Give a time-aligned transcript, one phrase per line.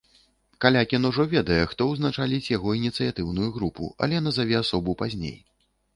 [0.63, 5.37] Калякін ужо ведае, хто ўзначаліць яго ініцыятыўную групу, але назаве асобу пазней.